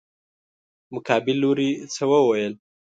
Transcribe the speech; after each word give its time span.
مقابل 0.93 1.35
لوري 1.43 1.69
څه 1.93 2.03
وويل. 2.11 2.53